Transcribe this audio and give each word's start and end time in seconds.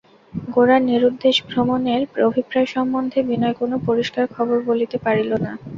গোরার 0.49 0.81
নিরুদ্দেশ-ভ্রমণের 0.87 2.01
অভিপ্রায় 2.23 2.69
সম্বন্ধে 2.73 3.19
বিনয় 3.29 3.55
কোনো 3.59 3.75
পরিষ্কার 3.87 4.25
খবর 4.35 4.57
বলিতে 4.69 4.97
পারিল 5.05 5.31
না। 5.43 5.51